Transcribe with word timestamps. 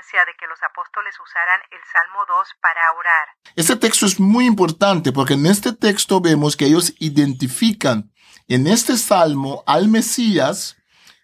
de 0.00 0.34
que 0.38 0.46
los 0.46 0.58
apóstoles 0.62 1.14
usaran 1.22 1.60
el 1.70 1.80
Salmo 1.92 2.20
2 2.26 2.48
para 2.62 2.80
orar. 2.98 3.28
Este 3.54 3.76
texto 3.76 4.06
es 4.06 4.18
muy 4.18 4.46
importante 4.46 5.12
porque 5.12 5.34
en 5.34 5.44
este 5.44 5.72
texto 5.72 6.20
vemos 6.20 6.56
que 6.56 6.66
ellos 6.66 6.94
identifican 6.98 8.10
en 8.48 8.66
este 8.66 8.96
salmo 8.96 9.62
al 9.66 9.88
Mesías. 9.88 10.76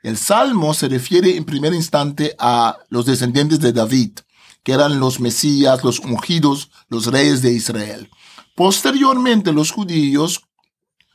El 0.03 0.19
salmo 0.19 0.75
se 0.75 0.89
refiere 0.89 1.37
en 1.37 1.47
primer 1.47 1.73
instante 1.73 2.37
a 2.39 2.77
los 2.91 3.07
descendientes 3.07 3.61
de 3.61 3.73
David, 3.73 4.19
que 4.63 4.73
eran 4.73 5.01
los 5.01 5.21
Mesías, 5.21 5.83
los 5.83 5.99
ungidos, 5.99 6.71
los 6.89 7.07
reyes 7.07 7.41
de 7.41 7.53
Israel. 7.53 8.11
Posteriormente 8.55 9.53
los 9.53 9.71
judíos 9.71 10.47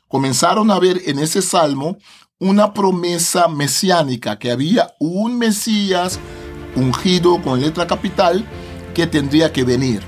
comenzaron 0.07 0.71
a 0.71 0.79
ver 0.79 0.99
en 1.05 1.19
ese 1.19 1.43
salmo 1.43 1.97
una 2.39 2.73
promesa 2.73 3.47
mesiánica, 3.47 4.39
que 4.39 4.49
había 4.49 4.95
un 4.99 5.37
Mesías 5.37 6.19
ungido 6.75 7.41
con 7.41 7.61
letra 7.61 7.87
capital 7.87 8.45
que 8.93 9.07
tendría 9.07 9.51
que 9.51 9.63
venir. 9.63 10.01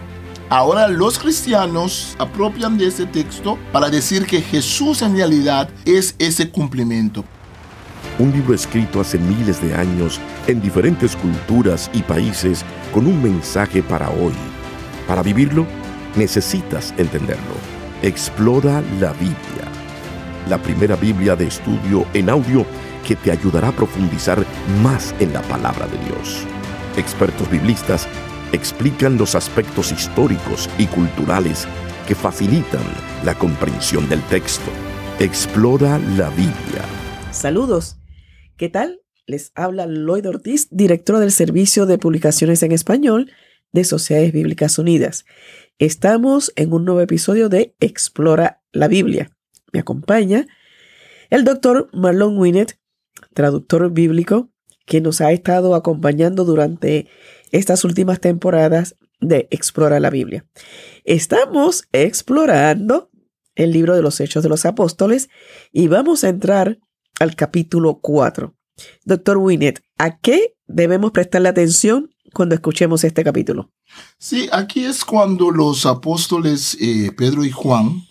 Ahora 0.50 0.88
los 0.88 1.18
cristianos 1.18 2.16
apropian 2.20 2.78
de 2.78 2.88
ese 2.88 3.06
texto 3.06 3.58
para 3.72 3.90
decir 3.90 4.26
que 4.26 4.42
Jesús 4.42 5.02
en 5.02 5.16
realidad 5.16 5.70
es 5.86 6.16
ese 6.20 6.50
cumplimiento. 6.50 7.26
Un 8.20 8.32
libro 8.32 8.54
escrito 8.54 9.02
hace 9.02 9.18
miles 9.18 9.62
de 9.62 9.74
años 9.74 10.20
en 10.46 10.62
diferentes 10.62 11.16
culturas 11.16 11.90
y 11.94 12.02
países 12.04 12.64
con 12.94 13.08
un 13.08 13.24
mensaje 13.24 13.82
para 13.82 14.10
hoy. 14.10 14.34
Para 15.08 15.24
vivirlo, 15.24 15.66
necesitas 16.16 16.94
entenderlo. 16.98 17.56
Explora 18.04 18.84
la 19.00 19.14
Biblia 19.14 19.74
la 20.50 20.58
primera 20.58 20.96
Biblia 20.96 21.36
de 21.36 21.48
estudio 21.48 22.06
en 22.14 22.30
audio 22.30 22.66
que 23.06 23.16
te 23.16 23.32
ayudará 23.32 23.70
a 23.70 23.72
profundizar 23.72 24.44
más 24.82 25.14
en 25.20 25.34
la 25.34 25.42
palabra 25.44 25.88
de 25.88 25.98
Dios. 26.06 26.46
Expertos 26.98 27.50
biblistas 27.50 28.08
explican 28.52 29.18
los 29.18 29.36
aspectos 29.36 29.92
históricos 29.92 30.70
y 30.78 30.88
culturales 30.88 31.68
que 32.08 32.16
facilitan 32.16 32.84
la 33.24 33.36
comprensión 33.36 34.08
del 34.10 34.22
texto. 34.24 34.70
Explora 35.20 36.00
la 36.18 36.30
Biblia. 36.30 36.84
Saludos. 37.32 37.98
¿Qué 38.58 38.70
tal? 38.70 39.02
Les 39.26 39.52
habla 39.56 39.86
Lloyd 39.88 40.28
Ortiz, 40.28 40.68
director 40.70 41.20
del 41.20 41.32
Servicio 41.32 41.86
de 41.86 41.98
Publicaciones 41.98 42.62
en 42.64 42.72
Español 42.72 43.32
de 43.72 43.84
Sociedades 43.84 44.34
Bíblicas 44.34 44.78
Unidas. 44.78 45.26
Estamos 45.80 46.54
en 46.56 46.74
un 46.74 46.86
nuevo 46.86 47.02
episodio 47.02 47.50
de 47.50 47.76
Explora 47.80 48.62
la 48.72 48.88
Biblia 48.88 49.32
me 49.74 49.80
acompaña 49.80 50.48
el 51.30 51.44
doctor 51.44 51.90
Marlon 51.94 52.38
Winnet, 52.38 52.80
traductor 53.34 53.92
bíblico, 53.92 54.53
que 54.86 55.02
nos 55.02 55.22
ha 55.22 55.32
estado 55.32 55.76
acompañando 55.76 56.46
durante 56.46 57.08
estas 57.52 57.84
últimas 57.84 58.20
temporadas 58.20 58.96
de 59.20 59.48
Explora 59.52 60.00
la 60.00 60.10
Biblia. 60.10 60.46
Estamos 61.04 61.86
explorando 61.92 63.10
el 63.56 63.72
libro 63.72 63.96
de 63.96 64.02
los 64.02 64.20
Hechos 64.20 64.44
de 64.44 64.50
los 64.50 64.66
Apóstoles 64.66 65.30
y 65.72 65.88
vamos 65.88 66.24
a 66.24 66.30
entrar 66.30 66.80
al 67.20 67.36
capítulo 67.36 68.00
4. 68.02 68.56
Doctor 69.06 69.38
Winnet, 69.38 69.84
¿a 69.98 70.18
qué 70.18 70.56
debemos 70.68 71.12
prestarle 71.12 71.50
atención 71.50 72.14
cuando 72.34 72.56
escuchemos 72.56 73.04
este 73.04 73.24
capítulo? 73.24 73.72
Sí, 74.18 74.50
aquí 74.52 74.86
es 74.86 75.06
cuando 75.06 75.52
los 75.52 75.86
apóstoles 75.86 76.76
eh, 76.82 77.12
Pedro 77.16 77.46
y 77.46 77.52
Juan 77.52 78.02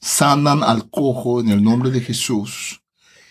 sanan 0.00 0.62
al 0.62 0.90
cojo 0.90 1.40
en 1.40 1.48
el 1.48 1.62
nombre 1.62 1.90
de 1.90 2.00
Jesús 2.00 2.82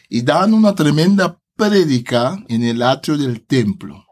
y 0.10 0.24
dan 0.24 0.54
una 0.54 0.74
tremenda 0.74 1.41
prédica 1.70 2.44
en 2.48 2.64
el 2.64 2.82
atrio 2.82 3.20
del 3.20 3.46
templo. 3.46 4.08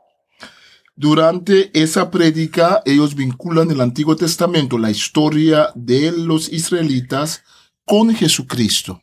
Durante 0.95 1.72
esa 1.73 2.11
prédica 2.11 2.83
ellos 2.86 3.16
vinculan 3.16 3.72
el 3.72 3.81
Antiguo 3.81 4.16
Testamento, 4.16 4.78
la 4.78 4.92
historia 4.92 5.70
de 5.73 6.11
los 6.11 6.53
israelitas, 6.53 7.42
con 7.86 8.14
Jesucristo. 8.14 9.02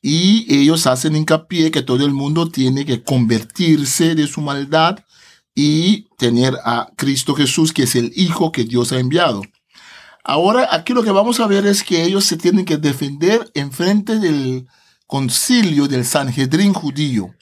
Y 0.00 0.46
ellos 0.48 0.86
hacen 0.86 1.14
hincapié 1.14 1.70
que 1.70 1.82
todo 1.82 2.06
el 2.06 2.12
mundo 2.12 2.48
tiene 2.48 2.86
que 2.86 3.02
convertirse 3.02 4.14
de 4.14 4.26
su 4.28 4.40
maldad 4.40 5.00
y 5.54 6.06
tener 6.16 6.54
a 6.64 6.90
Cristo 6.96 7.34
Jesús, 7.34 7.74
que 7.74 7.82
es 7.82 7.96
el 7.96 8.12
Hijo 8.16 8.50
que 8.50 8.64
Dios 8.64 8.92
ha 8.92 8.98
enviado. 8.98 9.42
Ahora, 10.24 10.68
aquí 10.70 10.94
lo 10.94 11.02
que 11.02 11.10
vamos 11.10 11.38
a 11.38 11.46
ver 11.46 11.66
es 11.66 11.82
que 11.82 12.02
ellos 12.02 12.24
se 12.24 12.38
tienen 12.38 12.64
que 12.64 12.78
defender 12.78 13.50
en 13.52 13.72
frente 13.72 14.18
del 14.18 14.68
concilio 15.06 15.86
del 15.86 16.06
Sanhedrin 16.06 16.72
judío. 16.72 17.34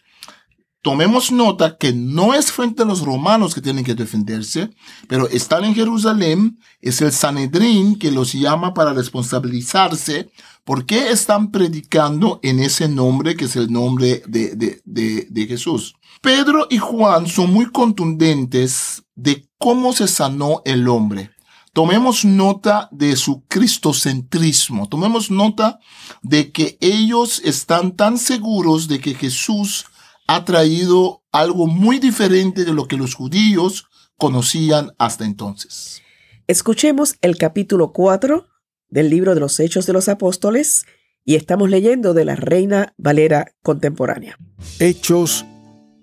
Tomemos 0.82 1.31
nota 1.31 1.76
que 1.78 1.93
no 1.93 2.34
es 2.34 2.50
frente 2.50 2.82
a 2.82 2.87
los 2.87 3.03
romanos 3.03 3.54
que 3.54 3.60
tienen 3.60 3.84
que 3.84 3.94
defenderse, 3.94 4.70
pero 5.06 5.28
están 5.28 5.65
en 5.65 5.76
Jerusalén, 5.76 6.59
es 6.81 7.00
el 7.00 7.12
Sanhedrin 7.12 7.97
que 7.97 8.10
los 8.10 8.32
llama 8.32 8.75
para 8.75 8.93
responsabilizarse 8.93 10.32
por 10.65 10.84
qué 10.84 11.10
están 11.10 11.53
predicando 11.53 12.41
en 12.43 12.59
ese 12.59 12.88
nombre 12.88 13.37
que 13.37 13.44
es 13.44 13.54
el 13.54 13.70
nombre 13.72 14.25
de, 14.26 14.56
de, 14.56 14.82
de, 14.84 15.28
de 15.31 15.47
Jesús. 15.47 15.94
Pedro 16.20 16.66
y 16.69 16.78
Juan 16.78 17.28
son 17.28 17.53
muy 17.53 17.66
contundentes 17.66 19.04
de 19.14 19.49
cómo 19.59 19.93
se 19.93 20.09
sanó 20.09 20.62
el 20.64 20.88
hombre. 20.88 21.31
Tomemos 21.72 22.25
nota 22.25 22.88
de 22.91 23.16
su 23.16 23.44
cristocentrismo. 23.47 24.88
Tomemos 24.88 25.31
nota 25.31 25.78
de 26.22 26.53
que 26.53 26.76
ellos 26.81 27.41
están 27.44 27.97
tan 27.97 28.19
seguros 28.19 28.88
de 28.88 29.00
que 29.00 29.14
Jesús 29.14 29.87
ha 30.26 30.44
traído 30.44 31.22
algo 31.32 31.66
muy 31.66 31.98
diferente 31.98 32.64
de 32.64 32.72
lo 32.72 32.86
que 32.86 32.96
los 32.96 33.14
judíos 33.14 33.86
conocían 34.16 34.92
hasta 34.98 35.24
entonces. 35.24 36.02
Escuchemos 36.46 37.16
el 37.22 37.38
capítulo 37.38 37.92
4 37.92 38.46
del 38.88 39.10
libro 39.10 39.34
de 39.34 39.40
los 39.40 39.58
Hechos 39.58 39.86
de 39.86 39.92
los 39.92 40.08
Apóstoles 40.08 40.86
y 41.24 41.36
estamos 41.36 41.70
leyendo 41.70 42.14
de 42.14 42.24
la 42.24 42.36
Reina 42.36 42.94
Valera 42.98 43.54
contemporánea. 43.62 44.38
Hechos 44.78 45.44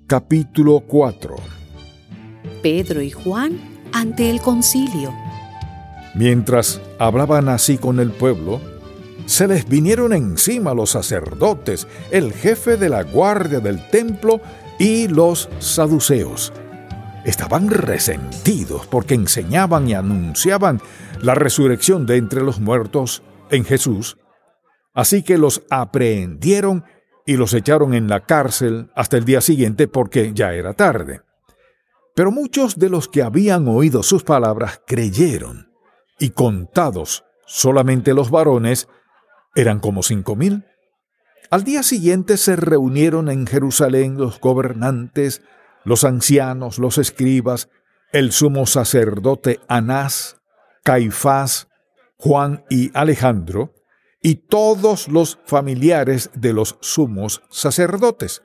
capítulo 0.08 0.82
4 0.88 1.36
Pedro 2.62 3.02
y 3.02 3.12
Juan 3.12 3.60
ante 3.94 4.30
el 4.30 4.42
concilio. 4.42 5.14
Mientras 6.16 6.82
hablaban 6.98 7.48
así 7.48 7.78
con 7.78 8.00
el 8.00 8.12
pueblo, 8.12 8.60
se 9.30 9.48
les 9.48 9.70
vinieron 9.70 10.12
encima 10.12 10.74
los 10.74 10.90
sacerdotes, 10.90 11.88
el 12.10 12.34
jefe 12.34 12.78
de 12.78 12.90
la 12.90 13.04
guardia 13.04 13.60
del 13.60 13.88
templo 13.90 14.42
y 14.80 15.08
los 15.08 15.50
saduceos. 15.60 16.52
Estaban 17.26 17.70
resentidos 17.70 18.88
porque 18.88 19.14
enseñaban 19.14 19.88
y 19.88 19.94
anunciaban 19.94 20.82
la 21.22 21.36
resurrección 21.36 22.08
de 22.08 22.18
entre 22.18 22.42
los 22.42 22.60
muertos 22.60 23.22
en 23.52 23.66
Jesús. 23.66 24.18
Así 24.96 25.22
que 25.22 25.38
los 25.38 25.62
aprehendieron 25.70 26.84
y 27.24 27.38
los 27.38 27.54
echaron 27.54 27.94
en 27.94 28.08
la 28.08 28.22
cárcel 28.22 28.90
hasta 28.96 29.18
el 29.18 29.26
día 29.26 29.42
siguiente 29.42 29.88
porque 29.88 30.34
ya 30.34 30.54
era 30.54 30.74
tarde. 30.74 31.22
Pero 32.16 32.32
muchos 32.32 32.80
de 32.80 32.90
los 32.90 33.08
que 33.08 33.22
habían 33.22 33.68
oído 33.68 34.02
sus 34.02 34.24
palabras 34.24 34.82
creyeron 34.88 35.72
y 36.18 36.32
contados 36.32 37.26
solamente 37.46 38.16
los 38.16 38.32
varones, 38.32 38.88
eran 39.56 39.80
como 39.80 40.04
cinco 40.04 40.36
mil. 40.36 40.66
Al 41.50 41.64
día 41.64 41.82
siguiente 41.84 42.38
se 42.38 42.56
reunieron 42.56 43.30
en 43.30 43.48
Jerusalén 43.48 44.18
los 44.18 44.40
gobernantes, 44.40 45.42
los 45.84 46.04
ancianos, 46.04 46.78
los 46.78 46.98
escribas, 46.98 47.70
el 48.12 48.32
sumo 48.32 48.66
sacerdote 48.66 49.60
Anás, 49.68 50.38
Caifás, 50.84 51.68
Juan 52.18 52.64
y 52.70 52.92
Alejandro, 52.94 53.74
y 54.22 54.36
todos 54.48 55.08
los 55.08 55.40
familiares 55.46 56.30
de 56.36 56.54
los 56.54 56.78
sumos 56.82 57.42
sacerdotes. 57.50 58.44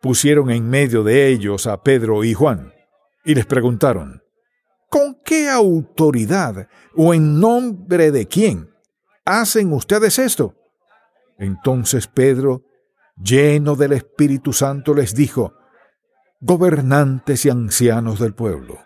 Pusieron 0.00 0.50
en 0.50 0.68
medio 0.68 1.02
de 1.02 1.28
ellos 1.28 1.66
a 1.66 1.82
Pedro 1.82 2.22
y 2.24 2.34
Juan, 2.34 2.72
y 3.24 3.34
les 3.34 3.46
preguntaron, 3.46 4.22
¿Con 4.88 5.20
qué 5.24 5.48
autoridad 5.48 6.68
o 6.96 7.14
en 7.14 7.38
nombre 7.38 8.10
de 8.10 8.26
quién 8.26 8.70
hacen 9.24 9.72
ustedes 9.72 10.18
esto? 10.18 10.54
Entonces 11.38 12.06
Pedro, 12.06 12.62
lleno 13.16 13.76
del 13.76 13.92
Espíritu 13.92 14.52
Santo, 14.52 14.94
les 14.94 15.14
dijo, 15.14 15.54
Gobernantes 16.40 17.44
y 17.44 17.50
ancianos 17.50 18.18
del 18.18 18.34
pueblo, 18.34 18.78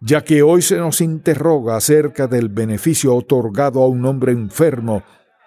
ya 0.00 0.24
que 0.24 0.42
hoy 0.42 0.62
se 0.62 0.78
nos 0.78 1.02
interroga 1.02 1.76
acerca 1.76 2.26
del 2.26 2.48
beneficio 2.48 3.14
otorgado 3.14 3.82
a 3.82 3.88
un 3.88 4.06
hombre 4.06 4.32
enfermo 4.32 5.02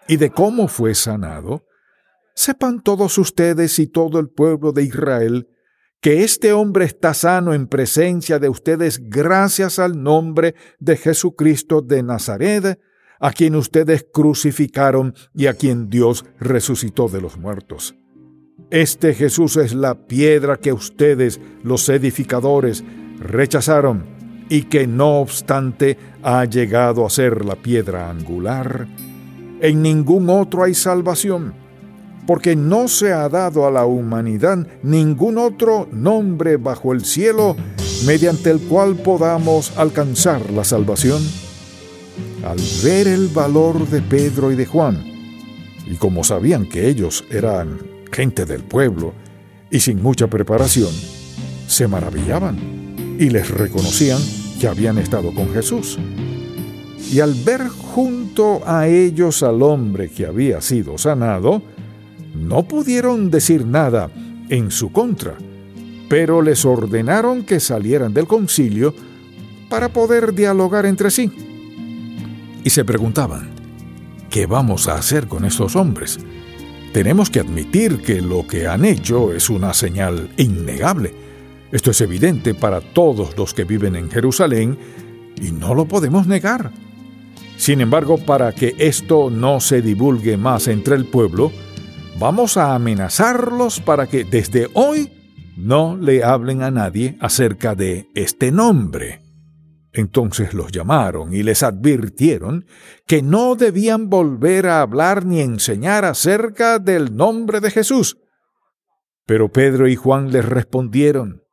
y 0.08 0.18
de 0.18 0.30
cómo 0.30 0.68
fue 0.68 0.94
sanado, 0.94 1.66
sepan 2.36 2.82
todos 2.82 3.18
ustedes 3.18 3.80
y 3.80 3.88
todo 3.88 4.20
el 4.20 4.30
pueblo 4.30 4.72
de 4.72 4.84
Israel 4.84 5.48
que 6.04 6.24
este 6.24 6.52
hombre 6.52 6.84
está 6.84 7.14
sano 7.14 7.54
en 7.54 7.68
presencia 7.68 8.38
de 8.38 8.50
ustedes 8.50 9.10
gracias 9.10 9.80
al 9.80 10.04
nombre 10.04 10.54
de 10.80 10.98
Jesucristo 10.98 11.82
de 11.82 12.04
Nazaret, 12.04 12.78
a 13.24 13.32
quien 13.32 13.56
ustedes 13.56 14.06
crucificaron 14.12 15.16
y 15.34 15.48
a 15.48 15.54
quien 15.54 15.90
Dios 15.90 16.26
resucitó 16.42 17.08
de 17.08 17.22
los 17.22 17.38
muertos. 17.38 17.96
Este 18.70 19.14
Jesús 19.14 19.56
es 19.56 19.74
la 19.74 19.96
piedra 19.96 20.58
que 20.58 20.74
ustedes, 20.74 21.40
los 21.64 21.88
edificadores, 21.88 22.84
rechazaron 23.20 24.04
y 24.50 24.64
que 24.64 24.88
no 24.88 25.22
obstante 25.22 25.98
ha 26.22 26.44
llegado 26.44 27.06
a 27.06 27.10
ser 27.10 27.46
la 27.46 27.56
piedra 27.56 28.10
angular, 28.10 28.90
en 29.62 29.82
ningún 29.82 30.30
otro 30.30 30.64
hay 30.64 30.74
salvación, 30.74 31.54
porque 32.28 32.58
no 32.58 32.90
se 32.90 33.14
ha 33.14 33.30
dado 33.30 33.66
a 33.66 33.72
la 33.72 33.86
humanidad 33.86 34.68
ningún 34.84 35.38
otro 35.38 35.88
nombre 35.94 36.58
bajo 36.58 36.92
el 36.92 37.06
cielo 37.06 37.56
mediante 38.06 38.52
el 38.52 38.60
cual 38.60 38.98
podamos 38.98 39.78
alcanzar 39.78 40.52
la 40.52 40.66
salvación. 40.66 41.22
Al 42.44 42.58
ver 42.84 43.08
el 43.08 43.28
valor 43.28 43.88
de 43.88 44.02
Pedro 44.02 44.52
y 44.52 44.56
de 44.56 44.66
Juan, 44.66 45.14
y 45.86 45.96
como 45.96 46.24
sabían 46.24 46.66
que 46.68 46.88
ellos 46.88 47.24
eran 47.30 47.80
gente 48.12 48.46
del 48.46 48.64
pueblo 48.64 49.14
y 49.70 49.80
sin 49.80 50.02
mucha 50.02 50.28
preparación, 50.28 50.92
se 51.68 51.88
maravillaban 51.88 53.18
y 53.20 53.30
les 53.30 53.50
reconocían 53.50 54.20
que 54.60 54.68
habían 54.68 54.98
estado 54.98 55.34
con 55.34 55.52
Jesús. 55.54 55.98
Y 57.12 57.20
al 57.20 57.34
ver 57.34 57.68
junto 57.68 58.62
a 58.66 58.88
ellos 58.88 59.44
al 59.44 59.62
hombre 59.62 60.10
que 60.10 60.26
había 60.26 60.62
sido 60.62 60.98
sanado, 60.98 61.62
no 62.34 62.64
pudieron 62.68 63.30
decir 63.30 63.66
nada 63.66 64.10
en 64.50 64.72
su 64.72 64.92
contra, 64.92 65.36
pero 66.10 66.42
les 66.42 66.66
ordenaron 66.66 67.44
que 67.44 67.60
salieran 67.60 68.14
del 68.14 68.28
concilio 68.28 68.94
para 69.70 69.90
poder 69.90 70.34
dialogar 70.34 70.86
entre 70.86 71.12
sí. 71.12 71.32
Y 72.64 72.70
se 72.70 72.86
preguntaban, 72.86 73.50
¿qué 74.30 74.46
vamos 74.46 74.88
a 74.88 74.96
hacer 74.96 75.28
con 75.28 75.44
estos 75.46 75.76
hombres? 75.76 76.20
Tenemos 76.94 77.30
que 77.30 77.40
admitir 77.40 78.02
que 78.02 78.22
lo 78.22 78.48
que 78.48 78.68
han 78.68 78.86
hecho 78.86 79.34
es 79.34 79.50
una 79.50 79.74
señal 79.74 80.30
innegable. 80.38 81.14
Esto 81.72 81.92
es 81.92 82.00
evidente 82.02 82.54
para 82.54 82.80
todos 82.80 83.36
los 83.36 83.54
que 83.54 83.64
viven 83.64 83.96
en 83.96 84.10
Jerusalén 84.10 84.78
y 85.42 85.52
no 85.52 85.74
lo 85.74 85.86
podemos 85.86 86.28
negar. 86.28 86.72
Sin 87.58 87.82
embargo, 87.82 88.18
para 88.18 88.52
que 88.54 88.76
esto 88.78 89.30
no 89.30 89.60
se 89.60 89.82
divulgue 89.82 90.38
más 90.38 90.68
entre 90.68 90.96
el 90.96 91.06
pueblo, 91.06 91.52
vamos 92.20 92.58
a 92.58 92.76
amenazarlos 92.76 93.80
para 93.80 94.08
que 94.08 94.24
desde 94.24 94.70
hoy 94.74 95.12
no 95.58 95.98
le 95.98 96.24
hablen 96.24 96.62
a 96.62 96.72
nadie 96.72 97.18
acerca 97.20 97.76
de 97.76 98.10
este 98.14 98.52
nombre. 98.52 99.23
Entonces 99.94 100.56
los 100.56 100.72
llamaron 100.72 101.34
y 101.34 101.44
les 101.44 101.62
advirtieron 101.62 102.66
que 103.06 103.22
no 103.22 103.56
debían 103.56 104.10
volver 104.10 104.68
a 104.68 104.82
hablar 104.82 105.24
ni 105.24 105.40
enseñar 105.40 106.04
acerca 106.04 106.80
del 106.80 107.16
nombre 107.16 107.60
de 107.60 107.70
Jesús. 107.70 108.18
Pero 109.28 109.52
Pedro 109.52 109.88
y 109.88 109.96
Juan 109.96 110.32
les 110.32 110.44
respondieron, 110.44 111.44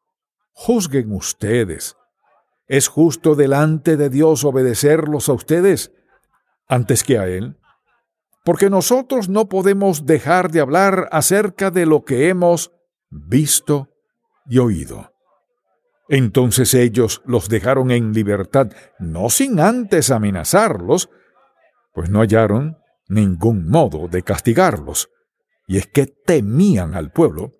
Juzguen 0.52 1.12
ustedes. 1.12 1.96
¿Es 2.66 2.88
justo 2.88 3.34
delante 3.34 3.96
de 3.96 4.08
Dios 4.08 4.44
obedecerlos 4.44 5.28
a 5.28 5.34
ustedes 5.34 5.92
antes 6.66 7.04
que 7.04 7.18
a 7.18 7.28
Él? 7.28 7.58
Porque 8.44 8.70
nosotros 8.70 9.28
no 9.28 9.48
podemos 9.48 10.06
dejar 10.06 10.50
de 10.50 10.60
hablar 10.60 11.08
acerca 11.12 11.70
de 11.70 11.84
lo 11.84 12.04
que 12.04 12.28
hemos 12.28 12.72
visto 13.10 13.88
y 14.46 14.58
oído. 14.58 15.09
Entonces 16.10 16.74
ellos 16.74 17.22
los 17.24 17.48
dejaron 17.48 17.92
en 17.92 18.12
libertad, 18.12 18.72
no 18.98 19.30
sin 19.30 19.60
antes 19.60 20.10
amenazarlos, 20.10 21.08
pues 21.94 22.10
no 22.10 22.18
hallaron 22.18 22.78
ningún 23.08 23.68
modo 23.68 24.08
de 24.08 24.22
castigarlos, 24.22 25.08
y 25.68 25.76
es 25.76 25.86
que 25.86 26.06
temían 26.06 26.96
al 26.96 27.12
pueblo, 27.12 27.52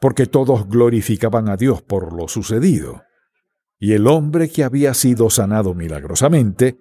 porque 0.00 0.26
todos 0.26 0.68
glorificaban 0.68 1.48
a 1.48 1.56
Dios 1.56 1.82
por 1.82 2.12
lo 2.12 2.26
sucedido. 2.26 3.04
Y 3.78 3.92
el 3.92 4.08
hombre 4.08 4.48
que 4.48 4.64
había 4.64 4.92
sido 4.92 5.30
sanado 5.30 5.72
milagrosamente 5.72 6.78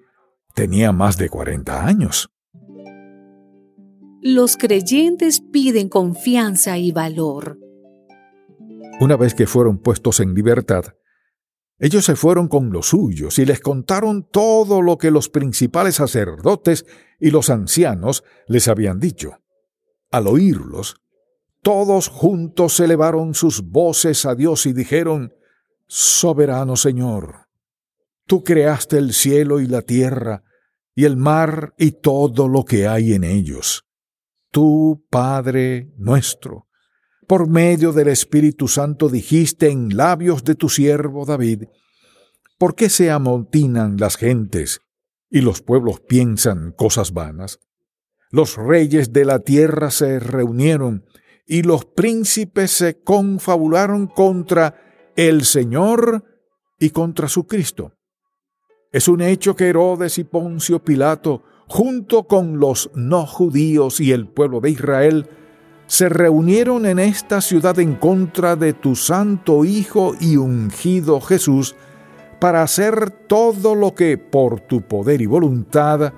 tenía 0.56 0.92
más 0.92 1.18
de 1.18 1.30
40 1.30 1.86
años. 1.86 2.32
Los 4.20 4.58
creyentes 4.58 5.42
piden 5.42 5.90
confianza 5.90 6.80
y 6.80 6.92
valor. 6.92 7.60
Una 9.00 9.16
vez 9.16 9.36
que 9.36 9.46
fueron 9.46 9.78
puestos 9.78 10.20
en 10.20 10.34
libertad, 10.34 10.86
ellos 11.84 12.06
se 12.06 12.16
fueron 12.16 12.48
con 12.48 12.72
los 12.72 12.88
suyos 12.88 13.38
y 13.40 13.46
les 13.46 13.60
contaron 13.60 14.24
todo 14.24 14.82
lo 14.82 14.98
que 14.98 15.12
los 15.12 15.28
principales 15.28 15.96
sacerdotes 15.96 16.86
y 17.20 17.30
los 17.30 17.50
ancianos 17.50 18.24
les 18.48 18.70
habían 18.70 19.02
dicho. 19.02 19.42
Al 20.10 20.28
oírlos, 20.28 20.96
todos 21.62 22.08
juntos 22.08 22.80
elevaron 22.80 23.34
sus 23.34 23.64
voces 23.64 24.26
a 24.26 24.34
Dios 24.34 24.66
y 24.66 24.72
dijeron, 24.72 25.34
Soberano 25.86 26.78
Señor, 26.78 27.50
tú 28.28 28.46
creaste 28.46 28.98
el 28.98 29.12
cielo 29.12 29.60
y 29.60 29.68
la 29.68 29.82
tierra, 29.82 30.46
y 30.96 31.04
el 31.04 31.18
mar 31.18 31.74
y 31.78 31.92
todo 31.92 32.48
lo 32.48 32.64
que 32.64 32.88
hay 32.88 33.12
en 33.12 33.26
ellos. 33.26 33.84
Tú, 34.52 35.06
Padre 35.10 35.92
nuestro, 35.98 36.66
por 37.34 37.50
medio 37.50 37.94
del 37.94 38.10
Espíritu 38.10 38.68
Santo 38.68 39.10
dijiste 39.10 39.72
en 39.72 39.98
labios 39.98 40.44
de 40.44 40.54
tu 40.54 40.70
siervo 40.70 41.26
David, 41.26 41.64
¿por 42.60 42.76
qué 42.76 42.90
se 42.90 43.10
amontinan 43.10 43.98
las 43.98 44.18
gentes 44.18 44.82
y 45.32 45.42
los 45.42 45.64
pueblos 45.64 46.00
piensan 46.00 46.74
cosas 46.74 47.12
vanas? 47.12 47.58
Los 48.30 48.56
reyes 48.56 49.14
de 49.14 49.26
la 49.26 49.40
tierra 49.40 49.90
se 49.90 50.20
reunieron 50.20 51.06
y 51.48 51.64
los 51.64 51.86
príncipes 51.86 52.70
se 52.70 53.02
confabularon 53.02 54.06
contra 54.06 55.12
el 55.16 55.44
Señor 55.44 56.24
y 56.78 56.92
contra 56.92 57.28
su 57.28 57.48
Cristo. 57.48 57.94
Es 58.92 59.08
un 59.08 59.22
hecho 59.22 59.56
que 59.56 59.70
Herodes 59.70 60.20
y 60.20 60.24
Poncio 60.24 60.84
Pilato, 60.84 61.42
junto 61.68 62.28
con 62.28 62.60
los 62.60 62.92
no 62.94 63.26
judíos 63.26 64.00
y 64.02 64.12
el 64.12 64.28
pueblo 64.28 64.60
de 64.62 64.70
Israel, 64.70 65.28
se 65.94 66.10
reunieron 66.10 66.88
en 66.88 66.98
esta 66.98 67.40
ciudad 67.40 67.78
en 67.78 67.94
contra 67.94 68.56
de 68.56 68.74
tu 68.74 68.96
santo 68.96 69.64
Hijo 69.64 70.16
y 70.20 70.38
ungido 70.38 71.22
Jesús, 71.22 71.76
para 72.40 72.64
hacer 72.64 73.12
todo 73.12 73.76
lo 73.76 73.94
que, 73.94 74.18
por 74.18 74.60
tu 74.60 74.82
poder 74.82 75.22
y 75.22 75.28
voluntad, 75.28 76.12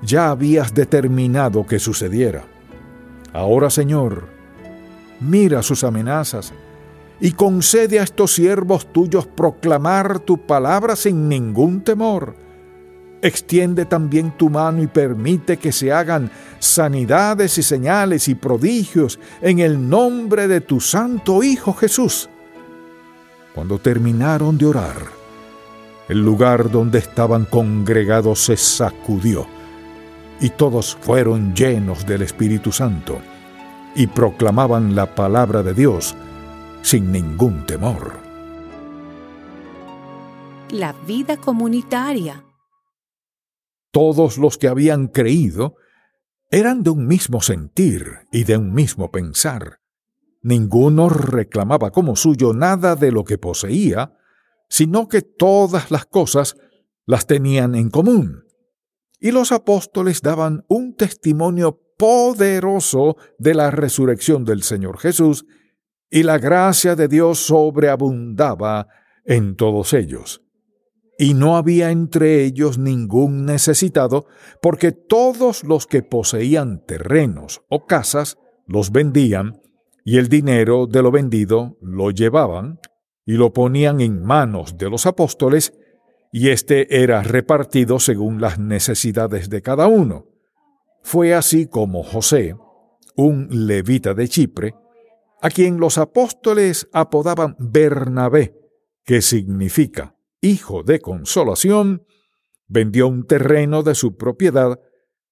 ya 0.00 0.30
habías 0.30 0.72
determinado 0.72 1.66
que 1.66 1.78
sucediera. 1.78 2.44
Ahora, 3.34 3.68
Señor, 3.68 4.24
mira 5.20 5.62
sus 5.62 5.84
amenazas 5.84 6.54
y 7.20 7.32
concede 7.32 8.00
a 8.00 8.04
estos 8.04 8.32
siervos 8.32 8.90
tuyos 8.90 9.26
proclamar 9.26 10.20
tu 10.20 10.38
palabra 10.46 10.96
sin 10.96 11.28
ningún 11.28 11.82
temor. 11.82 12.36
Extiende 13.22 13.84
también 13.84 14.32
tu 14.36 14.48
mano 14.48 14.82
y 14.82 14.86
permite 14.86 15.58
que 15.58 15.72
se 15.72 15.92
hagan 15.92 16.30
sanidades 16.58 17.58
y 17.58 17.62
señales 17.62 18.28
y 18.28 18.34
prodigios 18.34 19.18
en 19.42 19.58
el 19.58 19.88
nombre 19.88 20.48
de 20.48 20.62
tu 20.62 20.80
Santo 20.80 21.42
Hijo 21.42 21.74
Jesús. 21.74 22.30
Cuando 23.54 23.78
terminaron 23.78 24.56
de 24.56 24.66
orar, 24.66 24.96
el 26.08 26.24
lugar 26.24 26.70
donde 26.70 26.98
estaban 26.98 27.44
congregados 27.44 28.40
se 28.40 28.56
sacudió 28.56 29.46
y 30.40 30.48
todos 30.50 30.96
fueron 31.00 31.54
llenos 31.54 32.06
del 32.06 32.22
Espíritu 32.22 32.72
Santo 32.72 33.20
y 33.94 34.06
proclamaban 34.06 34.94
la 34.94 35.14
palabra 35.14 35.62
de 35.62 35.74
Dios 35.74 36.16
sin 36.82 37.12
ningún 37.12 37.66
temor. 37.66 38.18
La 40.70 40.94
vida 41.06 41.36
comunitaria. 41.36 42.44
Todos 43.90 44.38
los 44.38 44.58
que 44.58 44.68
habían 44.68 45.08
creído 45.08 45.76
eran 46.50 46.82
de 46.82 46.90
un 46.90 47.06
mismo 47.06 47.40
sentir 47.40 48.26
y 48.32 48.44
de 48.44 48.56
un 48.56 48.72
mismo 48.72 49.10
pensar. 49.10 49.80
Ninguno 50.42 51.08
reclamaba 51.08 51.90
como 51.90 52.16
suyo 52.16 52.52
nada 52.52 52.96
de 52.96 53.12
lo 53.12 53.24
que 53.24 53.38
poseía, 53.38 54.16
sino 54.68 55.08
que 55.08 55.22
todas 55.22 55.90
las 55.90 56.06
cosas 56.06 56.56
las 57.04 57.26
tenían 57.26 57.74
en 57.74 57.90
común. 57.90 58.44
Y 59.18 59.32
los 59.32 59.52
apóstoles 59.52 60.22
daban 60.22 60.64
un 60.68 60.96
testimonio 60.96 61.80
poderoso 61.98 63.16
de 63.38 63.54
la 63.54 63.70
resurrección 63.70 64.44
del 64.44 64.62
Señor 64.62 64.98
Jesús, 64.98 65.44
y 66.08 66.22
la 66.22 66.38
gracia 66.38 66.96
de 66.96 67.06
Dios 67.06 67.38
sobreabundaba 67.38 68.88
en 69.24 69.54
todos 69.56 69.92
ellos. 69.92 70.42
Y 71.22 71.34
no 71.34 71.58
había 71.58 71.90
entre 71.90 72.44
ellos 72.44 72.78
ningún 72.78 73.44
necesitado, 73.44 74.24
porque 74.62 74.90
todos 74.90 75.64
los 75.64 75.86
que 75.86 76.02
poseían 76.02 76.82
terrenos 76.86 77.60
o 77.68 77.84
casas 77.84 78.38
los 78.66 78.90
vendían, 78.90 79.60
y 80.02 80.16
el 80.16 80.30
dinero 80.30 80.86
de 80.86 81.02
lo 81.02 81.10
vendido 81.10 81.76
lo 81.82 82.10
llevaban 82.10 82.80
y 83.26 83.34
lo 83.34 83.52
ponían 83.52 84.00
en 84.00 84.24
manos 84.24 84.78
de 84.78 84.88
los 84.88 85.04
apóstoles, 85.04 85.74
y 86.32 86.48
éste 86.48 87.02
era 87.02 87.22
repartido 87.22 87.98
según 88.00 88.40
las 88.40 88.58
necesidades 88.58 89.50
de 89.50 89.60
cada 89.60 89.88
uno. 89.88 90.24
Fue 91.02 91.34
así 91.34 91.66
como 91.66 92.02
José, 92.02 92.56
un 93.14 93.46
levita 93.50 94.14
de 94.14 94.26
Chipre, 94.26 94.74
a 95.42 95.50
quien 95.50 95.80
los 95.80 95.98
apóstoles 95.98 96.88
apodaban 96.94 97.56
Bernabé, 97.58 98.54
que 99.04 99.20
significa 99.20 100.14
hijo 100.40 100.82
de 100.82 101.00
consolación, 101.00 102.06
vendió 102.66 103.08
un 103.08 103.26
terreno 103.26 103.82
de 103.82 103.94
su 103.94 104.16
propiedad 104.16 104.80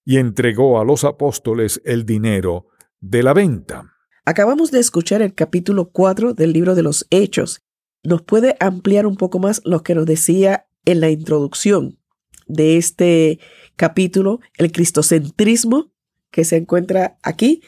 y 0.04 0.18
entregó 0.18 0.80
a 0.80 0.84
los 0.84 1.04
apóstoles 1.04 1.80
el 1.84 2.04
dinero 2.04 2.66
de 3.00 3.22
la 3.22 3.34
venta. 3.34 3.94
Acabamos 4.24 4.70
de 4.70 4.80
escuchar 4.80 5.22
el 5.22 5.34
capítulo 5.34 5.90
4 5.90 6.34
del 6.34 6.52
libro 6.52 6.74
de 6.74 6.82
los 6.82 7.06
Hechos. 7.10 7.62
¿Nos 8.02 8.22
puede 8.22 8.56
ampliar 8.60 9.06
un 9.06 9.16
poco 9.16 9.38
más 9.38 9.62
lo 9.64 9.82
que 9.82 9.94
nos 9.94 10.06
decía 10.06 10.66
en 10.84 11.00
la 11.00 11.10
introducción 11.10 11.98
de 12.46 12.76
este 12.76 13.38
capítulo, 13.76 14.40
el 14.56 14.72
cristocentrismo 14.72 15.92
que 16.30 16.44
se 16.44 16.56
encuentra 16.56 17.18
aquí 17.22 17.62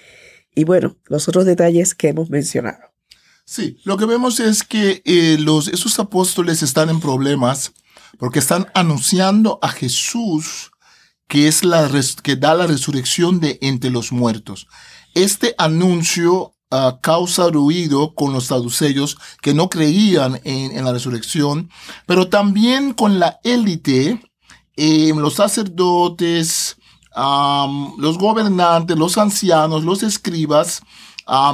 y 0.55 0.65
bueno, 0.65 0.97
los 1.07 1.29
otros 1.29 1.45
detalles 1.45 1.95
que 1.95 2.09
hemos 2.09 2.31
mencionado? 2.31 2.90
Sí, 3.51 3.79
lo 3.83 3.97
que 3.97 4.05
vemos 4.05 4.39
es 4.39 4.63
que 4.63 5.03
eh, 5.05 5.37
los, 5.41 5.67
esos 5.67 5.99
apóstoles 5.99 6.63
están 6.63 6.89
en 6.89 7.01
problemas 7.01 7.73
porque 8.17 8.39
están 8.39 8.69
anunciando 8.75 9.59
a 9.61 9.71
Jesús 9.71 10.71
que 11.27 11.49
es 11.49 11.65
la 11.65 11.91
que 12.23 12.37
da 12.37 12.55
la 12.55 12.69
resurrección 12.69 13.41
de 13.41 13.59
entre 13.61 13.91
los 13.91 14.13
muertos. 14.13 14.69
Este 15.15 15.57
anuncio 15.59 16.55
ah, 16.71 17.01
causa 17.03 17.49
ruido 17.49 18.15
con 18.15 18.33
los 18.33 18.45
saduceos 18.45 19.19
que 19.43 19.53
no 19.53 19.69
creían 19.69 20.41
en, 20.45 20.85
la 20.85 20.93
resurrección, 20.93 21.71
pero 22.07 22.29
también 22.29 22.93
con 22.93 23.19
la 23.19 23.41
élite, 23.43 24.31
eh, 24.77 25.13
los 25.13 25.35
sacerdotes, 25.35 26.77
los 27.17 28.17
gobernantes, 28.17 28.97
los 28.97 29.19
ancianos, 29.19 29.83
los 29.83 30.05
escribas, 30.05 30.83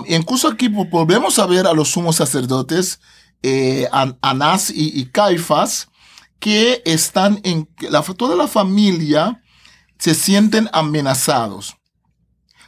incluso 0.06 0.48
aquí 0.48 0.68
volvemos 0.68 1.38
a 1.38 1.46
ver 1.46 1.66
a 1.66 1.74
los 1.74 1.90
sumos 1.90 2.16
sacerdotes, 2.16 3.00
eh, 3.42 3.88
Anás 4.22 4.70
y, 4.74 5.04
Caifás, 5.06 5.88
que 6.38 6.82
están 6.84 7.40
en 7.44 7.68
toda 8.16 8.36
la 8.36 8.48
familia 8.48 9.42
se 9.98 10.14
sienten 10.14 10.68
amenazados. 10.72 11.76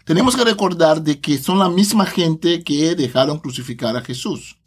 Tenemos 0.04 0.34
que 0.34 0.44
recordar 0.44 1.02
de 1.02 1.20
que 1.20 1.38
son 1.38 1.58
la 1.58 1.68
misma 1.68 2.06
gente 2.06 2.64
que 2.64 2.94
dejaron 2.94 3.38
crucificar 3.38 3.96
a 3.96 4.00
Jesús. 4.00 4.58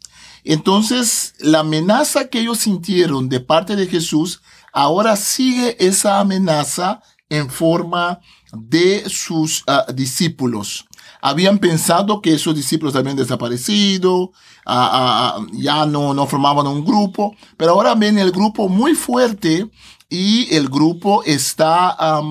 Entonces, 0.44 1.34
la 1.40 1.60
amenaza 1.60 2.28
que 2.28 2.40
ellos 2.40 2.58
sintieron 2.58 3.28
de 3.28 3.40
parte 3.40 3.74
de 3.74 3.86
Jesús, 3.86 4.42
ahora 4.72 5.16
sigue 5.16 5.76
esa 5.84 6.20
amenaza 6.20 7.02
en 7.28 7.50
forma 7.50 8.20
de 8.52 9.08
sus 9.08 9.64
ah, 9.66 9.86
discípulos 9.92 10.86
habían 11.22 11.58
pensado 11.58 12.20
que 12.20 12.34
esos 12.34 12.54
discípulos 12.54 12.96
habían 12.96 13.16
desaparecido, 13.16 14.32
ya 14.66 15.86
no, 15.86 16.12
no 16.12 16.26
formaban 16.26 16.66
un 16.66 16.84
grupo, 16.84 17.36
pero 17.56 17.72
ahora 17.72 17.94
ven 17.94 18.18
el 18.18 18.32
grupo 18.32 18.68
muy 18.68 18.94
fuerte 18.94 19.70
y 20.10 20.52
el 20.54 20.68
grupo 20.68 21.22
está 21.24 21.90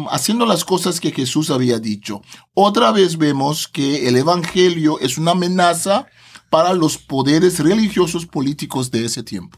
haciendo 0.09 0.45
las 0.45 0.65
cosas 0.65 0.99
que 0.99 1.11
Jesús 1.11 1.49
había 1.49 1.79
dicho. 1.79 2.21
Otra 2.53 2.91
vez 2.91 3.17
vemos 3.17 3.67
que 3.67 4.09
el 4.09 4.17
Evangelio 4.17 4.99
es 4.99 5.17
una 5.17 5.31
amenaza 5.31 6.05
para 6.49 6.73
los 6.73 6.97
poderes 6.97 7.59
religiosos 7.59 8.25
políticos 8.25 8.91
de 8.91 9.05
ese 9.05 9.23
tiempo. 9.23 9.57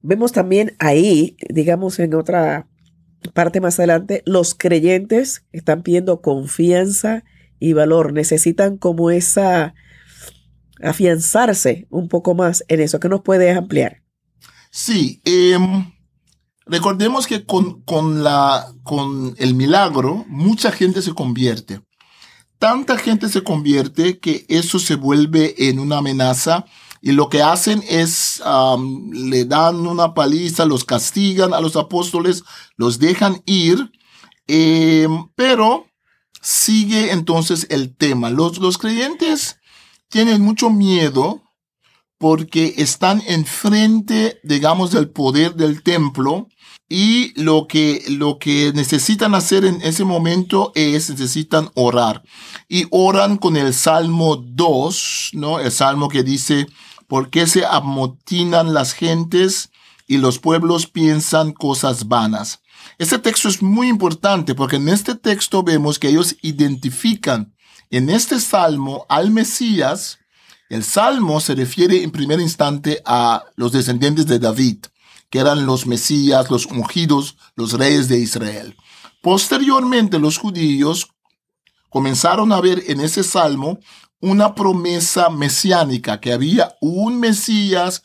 Vemos 0.00 0.30
también 0.30 0.76
ahí, 0.78 1.36
digamos 1.48 1.98
en 1.98 2.14
otra 2.14 2.68
parte 3.34 3.60
más 3.60 3.80
adelante, 3.80 4.22
los 4.24 4.54
creyentes 4.54 5.44
están 5.50 5.82
pidiendo 5.82 6.22
confianza 6.22 7.24
y 7.60 7.74
valor, 7.74 8.12
necesitan 8.12 8.78
como 8.78 9.10
esa 9.10 9.74
afianzarse 10.82 11.86
un 11.90 12.08
poco 12.08 12.34
más 12.34 12.64
en 12.68 12.80
eso. 12.80 12.98
que 12.98 13.08
nos 13.08 13.20
puedes 13.20 13.56
ampliar? 13.56 14.02
Sí, 14.70 15.20
em, 15.24 15.92
recordemos 16.66 17.26
que 17.26 17.44
con, 17.44 17.82
con, 17.82 18.24
la, 18.24 18.72
con 18.82 19.34
el 19.38 19.54
milagro 19.54 20.24
mucha 20.28 20.72
gente 20.72 21.02
se 21.02 21.12
convierte. 21.12 21.80
Tanta 22.58 22.98
gente 22.98 23.28
se 23.28 23.42
convierte 23.42 24.18
que 24.18 24.44
eso 24.48 24.78
se 24.78 24.94
vuelve 24.94 25.68
en 25.68 25.78
una 25.78 25.98
amenaza 25.98 26.64
y 27.02 27.12
lo 27.12 27.28
que 27.30 27.42
hacen 27.42 27.82
es 27.88 28.42
le 29.12 29.44
dan 29.46 29.86
una 29.86 30.12
paliza, 30.12 30.66
los 30.66 30.84
castigan 30.84 31.54
a 31.54 31.60
los 31.60 31.76
apóstoles, 31.76 32.42
los 32.76 32.98
dejan 32.98 33.42
ir, 33.46 33.90
em, 34.46 35.28
pero 35.34 35.89
sigue 36.40 37.12
entonces 37.12 37.66
el 37.70 37.94
tema. 37.96 38.30
Los, 38.30 38.58
los 38.58 38.78
creyentes 38.78 39.58
tienen 40.08 40.42
mucho 40.42 40.70
miedo 40.70 41.42
porque 42.18 42.74
están 42.76 43.22
enfrente, 43.26 44.40
digamos, 44.42 44.90
del 44.90 45.08
poder 45.08 45.54
del 45.54 45.82
templo 45.82 46.48
y 46.92 47.40
lo 47.40 47.68
que, 47.68 48.02
lo 48.08 48.38
que 48.38 48.72
necesitan 48.74 49.34
hacer 49.36 49.64
en 49.64 49.80
ese 49.80 50.04
momento 50.04 50.72
es, 50.74 51.08
necesitan 51.08 51.70
orar. 51.74 52.22
Y 52.68 52.86
oran 52.90 53.38
con 53.38 53.56
el 53.56 53.72
Salmo 53.72 54.36
2, 54.36 55.30
¿no? 55.34 55.60
El 55.60 55.70
Salmo 55.70 56.08
que 56.08 56.24
dice, 56.24 56.66
¿por 57.06 57.30
qué 57.30 57.46
se 57.46 57.64
amotinan 57.64 58.74
las 58.74 58.92
gentes 58.92 59.70
y 60.08 60.18
los 60.18 60.40
pueblos 60.40 60.88
piensan 60.88 61.52
cosas 61.52 62.08
vanas? 62.08 62.60
Este 62.98 63.18
texto 63.18 63.48
es 63.48 63.62
muy 63.62 63.88
importante 63.88 64.54
porque 64.54 64.76
en 64.76 64.88
este 64.88 65.14
texto 65.14 65.62
vemos 65.62 65.98
que 65.98 66.08
ellos 66.08 66.36
identifican 66.42 67.54
en 67.90 68.10
este 68.10 68.40
salmo 68.40 69.06
al 69.08 69.30
Mesías. 69.30 70.18
El 70.68 70.84
salmo 70.84 71.40
se 71.40 71.54
refiere 71.54 72.02
en 72.02 72.10
primer 72.10 72.40
instante 72.40 73.02
a 73.04 73.44
los 73.56 73.72
descendientes 73.72 74.26
de 74.26 74.38
David, 74.38 74.78
que 75.30 75.38
eran 75.38 75.66
los 75.66 75.86
Mesías, 75.86 76.50
los 76.50 76.66
ungidos, 76.66 77.36
los 77.56 77.72
reyes 77.72 78.08
de 78.08 78.18
Israel. 78.18 78.76
Posteriormente 79.22 80.18
los 80.18 80.38
judíos 80.38 81.08
comenzaron 81.90 82.52
a 82.52 82.60
ver 82.60 82.84
en 82.86 83.00
ese 83.00 83.22
salmo 83.24 83.78
una 84.20 84.54
promesa 84.54 85.30
mesiánica, 85.30 86.20
que 86.20 86.32
había 86.32 86.74
un 86.80 87.18
Mesías 87.18 88.02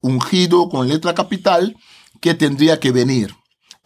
ungido 0.00 0.68
con 0.68 0.88
letra 0.88 1.14
capital 1.14 1.76
que 2.20 2.34
tendría 2.34 2.80
que 2.80 2.92
venir. 2.92 3.34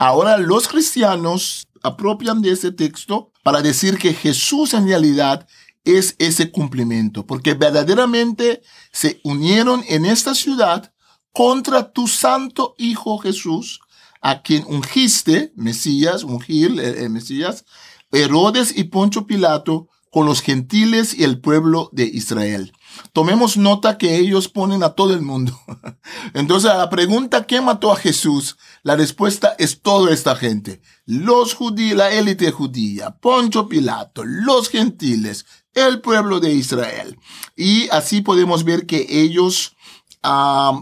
Ahora 0.01 0.39
los 0.39 0.67
cristianos 0.67 1.69
apropian 1.83 2.41
de 2.41 2.53
ese 2.53 2.73
texto 2.73 3.33
para 3.43 3.61
decir 3.61 3.99
que 3.99 4.15
Jesús 4.15 4.73
en 4.73 4.87
realidad 4.87 5.47
es 5.85 6.17
ese 6.19 6.51
cumplimiento, 6.51 7.27
porque 7.27 7.53
verdaderamente 7.53 8.63
se 8.93 9.21
unieron 9.25 9.85
en 9.89 10.07
esta 10.07 10.35
ciudad 10.35 10.95
contra 11.35 11.93
tu 11.93 12.09
santo 12.09 12.75
Hijo 12.79 13.19
Jesús, 13.19 13.81
a 14.23 14.41
quien 14.41 14.65
ungiste, 14.69 15.53
Mesías, 15.55 16.25
ungir, 16.25 16.81
eh, 16.81 17.05
eh, 17.05 17.09
Mesías, 17.11 17.67
Herodes 18.11 18.79
y 18.79 18.85
Poncho 18.85 19.27
Pilato, 19.27 19.91
con 20.11 20.25
los 20.25 20.41
gentiles 20.41 21.13
y 21.13 21.25
el 21.25 21.43
pueblo 21.43 21.91
de 21.93 22.05
Israel. 22.05 22.73
Tomemos 23.13 23.57
nota 23.57 23.99
que 23.99 24.17
ellos 24.17 24.49
ponen 24.49 24.83
a 24.83 24.91
todo 24.91 25.15
el 25.15 25.23
mundo. 25.23 25.59
Entonces, 26.35 26.71
a 26.71 26.77
la 26.77 26.91
pregunta 26.91 27.47
¿qué 27.47 27.61
mató 27.61 27.93
a 27.93 27.97
Jesús? 27.97 28.57
La 28.83 28.97
respuesta 28.97 29.55
es 29.59 29.83
toda 29.83 30.13
esta 30.13 30.37
gente. 30.37 30.81
Los 31.07 31.55
judíos, 31.55 31.97
la 31.97 32.11
élite 32.11 32.51
judía, 32.51 33.11
Poncho 33.19 33.69
Pilato, 33.69 34.23
los 34.25 34.69
gentiles, 34.69 35.47
el 35.75 36.01
pueblo 36.01 36.41
de 36.41 36.53
Israel. 36.53 37.19
Y 37.57 37.89
así 37.91 38.23
podemos 38.23 38.65
ver 38.65 38.87
que 38.87 39.07
ellos 39.09 39.77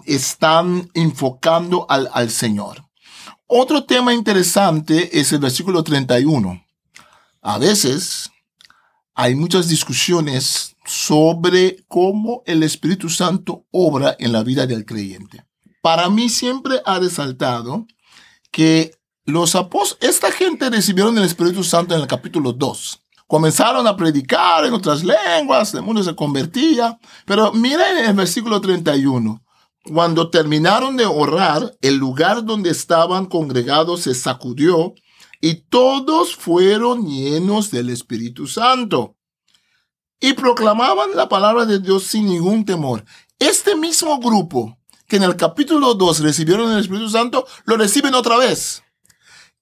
están 0.07 0.91
enfocando 0.95 1.87
al, 1.89 2.09
al 2.13 2.31
Señor. 2.31 2.85
Otro 3.47 3.85
tema 3.85 4.13
interesante 4.13 5.19
es 5.19 5.33
el 5.33 5.39
versículo 5.39 5.83
31. 5.83 6.65
A 7.41 7.59
veces 7.59 8.31
hay 9.19 9.35
muchas 9.35 9.69
discusiones 9.69 10.77
sobre 10.87 11.85
cómo 11.89 12.45
el 12.47 12.63
Espíritu 12.63 13.09
Santo 13.09 13.65
obra 13.73 14.15
en 14.21 14.31
la 14.31 14.45
vida 14.45 14.65
del 14.65 14.85
creyente. 14.85 15.45
Para 15.83 16.09
mí 16.09 16.29
siempre 16.29 16.81
ha 16.85 17.01
resaltado 17.01 17.85
que 18.53 18.93
los 19.25 19.57
apóstoles, 19.57 20.15
esta 20.15 20.31
gente 20.31 20.71
recibieron 20.71 21.19
el 21.19 21.25
Espíritu 21.25 21.65
Santo 21.65 21.97
en 21.97 22.03
el 22.03 22.07
capítulo 22.07 22.53
2. 22.53 23.03
Comenzaron 23.27 23.89
a 23.89 23.97
predicar 23.97 24.65
en 24.65 24.73
otras 24.73 25.03
lenguas, 25.03 25.75
el 25.75 25.83
mundo 25.83 26.05
se 26.05 26.15
convertía, 26.15 26.97
pero 27.27 27.53
miren 27.53 27.99
el 27.99 28.15
versículo 28.15 28.61
31. 28.61 29.43
Cuando 29.93 30.31
terminaron 30.31 30.97
de 30.97 31.07
orar, 31.07 31.77
el 31.81 31.97
lugar 31.97 32.45
donde 32.45 32.71
estaban 32.71 33.27
congregados 33.27 34.03
se 34.03 34.15
sacudió 34.15 34.95
y 35.41 35.55
todos 35.55 36.35
fueron 36.35 37.07
llenos 37.07 37.71
del 37.71 37.91
Espíritu 37.91 38.47
Santo 38.47 39.17
y 40.21 40.33
proclamaban 40.33 41.15
la 41.15 41.29
palabra 41.29 41.65
de 41.65 41.79
Dios 41.79 42.05
sin 42.05 42.27
ningún 42.27 42.65
temor. 42.65 43.05
Este 43.39 43.77
mismo 43.77 44.19
grupo 44.19 44.79
que 45.09 45.17
en 45.17 45.23
el 45.23 45.37
capítulo 45.37 45.95
2 45.95 46.21
recibieron 46.21 46.71
el 46.71 46.81
Espíritu 46.81 47.09
Santo, 47.09 47.47
lo 47.65 47.77
reciben 47.77 48.15
otra 48.15 48.37
vez. 48.37 48.83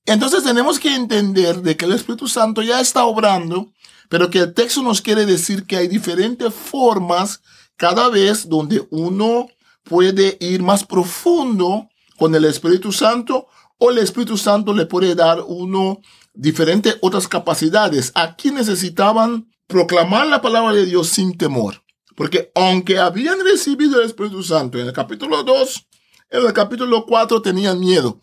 Entonces 0.04 0.42
tenemos 0.42 0.78
que 0.78 0.94
entender 0.94 1.62
de 1.62 1.76
que 1.76 1.84
el 1.84 1.92
Espíritu 1.92 2.26
Santo 2.26 2.62
ya 2.62 2.80
está 2.80 3.04
obrando, 3.04 3.72
pero 4.08 4.28
que 4.28 4.40
el 4.40 4.54
texto 4.54 4.82
nos 4.82 5.00
quiere 5.00 5.24
decir 5.24 5.66
que 5.66 5.76
hay 5.76 5.88
diferentes 5.88 6.52
formas 6.52 7.42
cada 7.76 8.08
vez 8.08 8.48
donde 8.48 8.86
uno 8.90 9.48
puede 9.84 10.36
ir 10.40 10.62
más 10.62 10.84
profundo 10.84 11.88
con 12.18 12.34
el 12.34 12.44
Espíritu 12.44 12.90
Santo 12.92 13.46
o 13.78 13.90
el 13.90 13.98
Espíritu 13.98 14.36
Santo 14.36 14.72
le 14.72 14.86
puede 14.86 15.14
dar 15.14 15.40
uno 15.46 16.00
diferentes 16.34 16.96
otras 17.00 17.28
capacidades. 17.28 18.12
Aquí 18.14 18.50
necesitaban 18.50 19.48
proclamar 19.66 20.26
la 20.26 20.40
palabra 20.40 20.72
de 20.72 20.86
Dios 20.86 21.08
sin 21.08 21.36
temor. 21.36 21.82
Porque 22.14 22.50
aunque 22.54 22.98
habían 22.98 23.38
recibido 23.44 24.00
el 24.00 24.06
Espíritu 24.06 24.42
Santo 24.42 24.78
en 24.78 24.86
el 24.86 24.92
capítulo 24.92 25.42
2, 25.42 25.86
en 26.30 26.44
el 26.44 26.52
capítulo 26.52 27.04
4 27.06 27.42
tenían 27.42 27.78
miedo. 27.78 28.18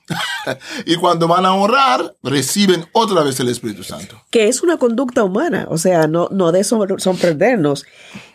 y 0.86 0.96
cuando 0.96 1.28
van 1.28 1.46
a 1.46 1.54
orar, 1.54 2.16
reciben 2.24 2.86
otra 2.92 3.24
vez 3.24 3.40
el 3.40 3.50
Espíritu 3.50 3.84
Santo. 3.84 4.22
Que 4.32 4.48
es 4.48 4.62
una 4.62 4.78
conducta 4.78 5.24
humana, 5.24 5.68
o 5.70 5.78
sea, 5.78 6.08
no, 6.08 6.28
no 6.32 6.52
de 6.52 6.64
sorprendernos. 6.64 7.86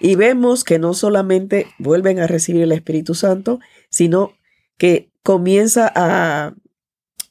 Y 0.00 0.14
vemos 0.14 0.64
que 0.64 0.78
no 0.78 0.94
solamente 0.94 1.66
vuelven 1.78 2.20
a 2.20 2.26
recibir 2.26 2.62
el 2.62 2.72
Espíritu 2.72 3.14
Santo, 3.14 3.58
sino 3.90 4.32
que 4.78 5.10
comienza 5.22 5.92
a, 5.94 6.54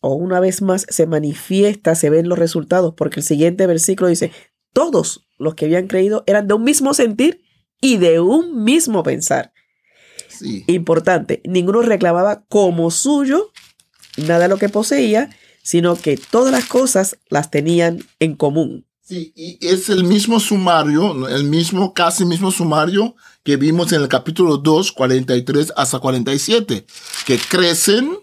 o 0.07 0.15
una 0.15 0.39
vez 0.39 0.61
más 0.61 0.85
se 0.89 1.05
manifiesta, 1.05 1.93
se 1.93 2.09
ven 2.09 2.29
los 2.29 2.39
resultados, 2.39 2.93
porque 2.95 3.19
el 3.19 3.25
siguiente 3.25 3.67
versículo 3.67 4.09
dice, 4.09 4.31
todos 4.71 5.27
los 5.37 5.55
que 5.55 5.65
habían 5.65 5.87
creído 5.87 6.23
eran 6.27 6.47
de 6.47 6.53
un 6.53 6.63
mismo 6.63 6.93
sentir 6.93 7.41
y 7.81 7.97
de 7.97 8.21
un 8.21 8.63
mismo 8.63 9.03
pensar. 9.03 9.51
Importante, 10.67 11.41
ninguno 11.43 11.81
reclamaba 11.81 12.45
como 12.47 12.89
suyo 12.89 13.51
nada 14.17 14.41
de 14.41 14.47
lo 14.47 14.57
que 14.57 14.69
poseía, 14.69 15.29
sino 15.61 15.95
que 15.95 16.15
todas 16.17 16.51
las 16.51 16.65
cosas 16.65 17.17
las 17.29 17.51
tenían 17.51 17.99
en 18.19 18.35
común. 18.35 18.85
Sí, 19.01 19.33
y 19.35 19.57
es 19.65 19.89
el 19.89 20.03
mismo 20.03 20.39
sumario, 20.39 21.27
el 21.27 21.45
mismo, 21.45 21.93
casi 21.93 22.23
mismo 22.25 22.51
sumario 22.51 23.15
que 23.43 23.55
vimos 23.55 23.91
en 23.93 24.01
el 24.01 24.07
capítulo 24.07 24.57
2, 24.57 24.91
43 24.91 25.73
hasta 25.75 25.99
47, 25.99 26.85
que 27.25 27.37
crecen, 27.37 28.17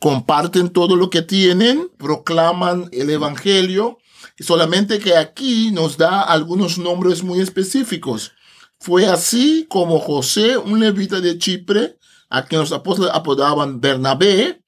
comparten 0.00 0.70
todo 0.70 0.96
lo 0.96 1.10
que 1.10 1.22
tienen, 1.22 1.90
proclaman 1.98 2.88
el 2.90 3.10
evangelio, 3.10 3.98
solamente 4.38 4.98
que 4.98 5.16
aquí 5.16 5.70
nos 5.70 5.98
da 5.98 6.22
algunos 6.22 6.78
nombres 6.78 7.22
muy 7.22 7.40
específicos. 7.40 8.32
Fue 8.78 9.06
así 9.06 9.66
como 9.68 10.00
José, 10.00 10.56
un 10.56 10.80
levita 10.80 11.20
de 11.20 11.38
Chipre, 11.38 11.98
a 12.30 12.46
quien 12.46 12.62
los 12.62 12.72
apóstoles 12.72 13.12
apodaban 13.14 13.80
Bernabé, 13.80 14.62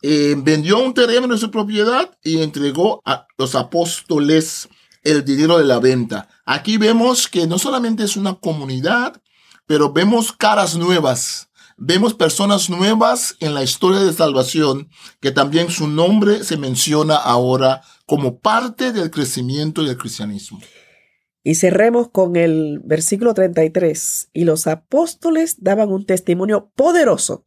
eh, 0.00 0.36
vendió 0.38 0.78
un 0.78 0.94
terreno 0.94 1.26
de 1.26 1.38
su 1.38 1.50
propiedad 1.50 2.16
y 2.22 2.40
entregó 2.40 3.02
a 3.04 3.26
los 3.36 3.56
apóstoles 3.56 4.68
el 5.02 5.24
dinero 5.24 5.58
de 5.58 5.64
la 5.64 5.80
venta. 5.80 6.28
Aquí 6.44 6.76
vemos 6.76 7.26
que 7.26 7.48
no 7.48 7.58
solamente 7.58 8.04
es 8.04 8.16
una 8.16 8.34
comunidad, 8.34 9.20
pero 9.66 9.92
vemos 9.92 10.32
caras 10.32 10.76
nuevas. 10.76 11.47
Vemos 11.80 12.12
personas 12.12 12.68
nuevas 12.70 13.36
en 13.38 13.54
la 13.54 13.62
historia 13.62 14.00
de 14.00 14.12
salvación, 14.12 14.88
que 15.20 15.30
también 15.30 15.70
su 15.70 15.86
nombre 15.86 16.42
se 16.42 16.56
menciona 16.56 17.14
ahora 17.14 17.82
como 18.04 18.40
parte 18.40 18.92
del 18.92 19.12
crecimiento 19.12 19.84
del 19.84 19.96
cristianismo. 19.96 20.58
Y 21.44 21.54
cerremos 21.54 22.08
con 22.10 22.34
el 22.34 22.80
versículo 22.84 23.32
33. 23.32 24.30
Y 24.32 24.42
los 24.42 24.66
apóstoles 24.66 25.62
daban 25.62 25.90
un 25.90 26.04
testimonio 26.04 26.72
poderoso 26.74 27.44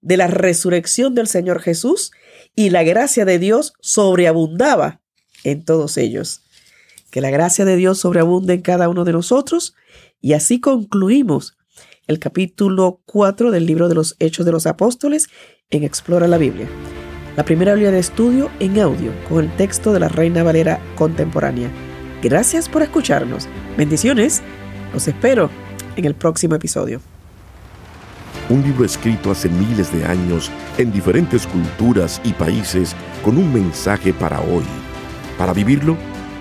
de 0.00 0.16
la 0.16 0.26
resurrección 0.26 1.14
del 1.14 1.26
Señor 1.26 1.60
Jesús 1.60 2.12
y 2.54 2.70
la 2.70 2.82
gracia 2.82 3.26
de 3.26 3.38
Dios 3.38 3.74
sobreabundaba 3.80 5.02
en 5.44 5.66
todos 5.66 5.98
ellos. 5.98 6.40
Que 7.10 7.20
la 7.20 7.28
gracia 7.28 7.66
de 7.66 7.76
Dios 7.76 7.98
sobreabunde 7.98 8.54
en 8.54 8.62
cada 8.62 8.88
uno 8.88 9.04
de 9.04 9.12
nosotros. 9.12 9.74
Y 10.22 10.32
así 10.32 10.60
concluimos 10.60 11.55
el 12.06 12.18
capítulo 12.18 13.00
4 13.06 13.50
del 13.50 13.66
libro 13.66 13.88
de 13.88 13.94
los 13.94 14.16
Hechos 14.18 14.46
de 14.46 14.52
los 14.52 14.66
Apóstoles 14.66 15.28
en 15.70 15.82
Explora 15.82 16.28
la 16.28 16.38
Biblia. 16.38 16.68
La 17.36 17.44
primera 17.44 17.74
Biblia 17.74 17.90
de 17.90 17.98
estudio 17.98 18.50
en 18.60 18.78
audio 18.80 19.12
con 19.28 19.44
el 19.44 19.56
texto 19.56 19.92
de 19.92 20.00
la 20.00 20.08
Reina 20.08 20.42
Valera 20.42 20.80
contemporánea. 20.94 21.70
Gracias 22.22 22.68
por 22.68 22.82
escucharnos. 22.82 23.48
Bendiciones. 23.76 24.42
Los 24.92 25.08
espero 25.08 25.50
en 25.96 26.04
el 26.04 26.14
próximo 26.14 26.54
episodio. 26.54 27.00
Un 28.48 28.62
libro 28.62 28.84
escrito 28.84 29.32
hace 29.32 29.48
miles 29.48 29.92
de 29.92 30.04
años 30.04 30.50
en 30.78 30.92
diferentes 30.92 31.46
culturas 31.46 32.20
y 32.24 32.32
países 32.32 32.94
con 33.24 33.36
un 33.36 33.52
mensaje 33.52 34.14
para 34.14 34.40
hoy. 34.40 34.64
Para 35.36 35.52
vivirlo, 35.52 35.96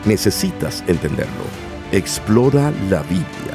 necesitas 0.06 0.84
entenderlo. 0.88 1.44
Explora 1.92 2.72
la 2.90 3.02
Biblia. 3.04 3.55